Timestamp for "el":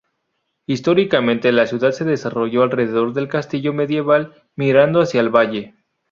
5.21-5.29